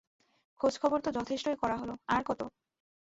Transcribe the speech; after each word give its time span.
খোঁজখবর 0.59 0.99
তো 1.01 1.09
যথেষ্টই 1.11 1.57
করা 1.61 1.75
হল, 1.77 1.91
আর 2.07 2.21
কত? 2.25 2.41